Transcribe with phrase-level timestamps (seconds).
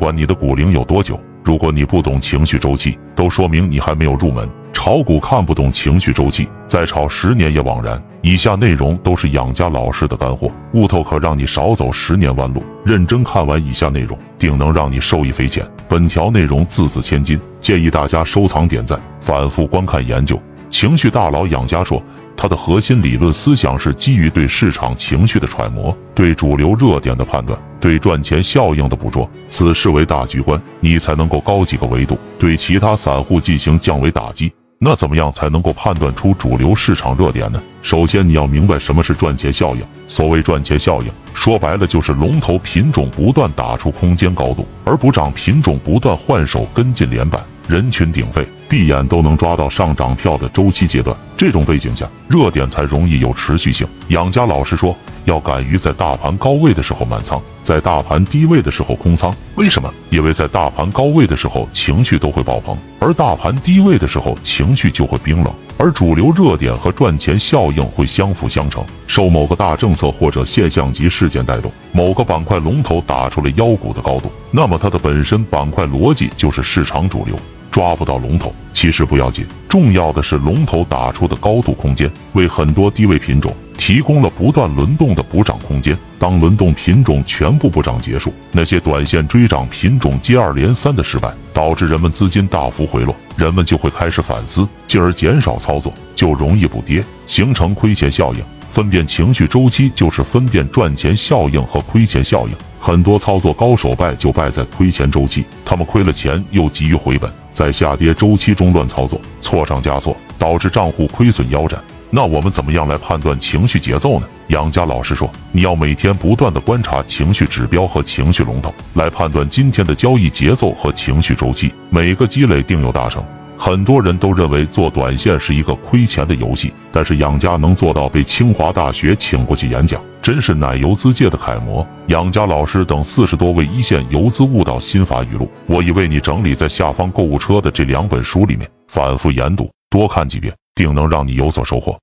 [0.00, 1.20] 管你的股龄有多久。
[1.44, 4.48] 如果你不懂情绪周期，都说明你还没有入门。
[4.72, 8.02] 炒股看不懂情绪周期，再炒十年也枉然。
[8.22, 12.62] 以下内容都是养家老师的干货，悟透可让你少走十年弯路。
[12.82, 15.66] 认真看完以下内容，定能让你受益匪浅。
[15.86, 20.40] 本条内容字字千金，建议大家收藏点赞，反复观看研究。
[20.70, 22.02] 情绪大佬养家说。
[22.36, 34.50] 他的核心理论思想是基于对市场情绪的揣摩，对主流热点的判断，对赚钱效应的捕捉，此视为大局观，你才能够高几个维度对其他散户进行降维打击。
[34.82, 37.62] 那怎么样才能够判断出主流市场热点呢？
[37.82, 39.82] 首先你要明白什么是赚钱效应。
[40.08, 47.44] 所谓赚钱效应，说白了就是龙头品种不断打出空间高度，而补涨品种不断换手跟进连板。
[47.68, 53.86] 人群鼎沸，闭眼都能抓到上涨票的周期阶段，这种背景下，热点才容易有持续性。
[54.08, 57.38] 养家老师说，要敢于在大盘高位的时候满仓，
[57.70, 59.32] 在大盘低位的时候空仓。
[59.54, 59.88] 为什么？
[60.10, 65.54] 因为在大盘高位的时候情绪都会爆棚，而大盘低位的时候情绪就会冰冷。
[65.78, 77.36] 而主流热点和赚钱效应会相辅相成，受某个大政策或者现象级事件带动，某个板块龙头打出了妖股的高度，那么它的本身板块逻辑就是市场主流。
[77.70, 85.96] 抓不到龙头，其实不要紧，重要的是龙头打出的高度空间，为很多低位品种提供了不断轮动的补涨空间。
[86.18, 98.40] 当轮动品种全部补涨结束，那些短线追涨品种接二连三的失败，导致人们资金大幅回落，人们就会开始反思，进而减少操作，就容易补跌，形成亏钱效应。
[98.70, 102.54] 分辨情绪周期，就是分辨赚钱效应和亏钱效应。
[102.78, 111.82] 很多操作高手败就败在亏钱周期，他们亏了钱又急于回本，在下跌周期中乱操作，错上加错，导致账户亏损腰斩。
[112.10, 114.26] 那我们怎么样来判断情绪节奏呢？
[114.48, 121.72] 杨家老师说，你要每天不断的观察情绪指标和情绪龙头，来判断今天的交易节奏和情绪周期。
[121.88, 123.24] 每个积累定有大成。
[123.56, 131.86] 很多人都认为做短线是一个亏钱的游戏，但是养家能做到被清华大学请过去演讲，真是奶油资界的楷模。
[132.06, 141.98] 养家老师等四十多位一线游资悟道心法语录，我已为你整理在下方购物车的这两本书里面，反复研读，多看几遍，定能让你有所收获。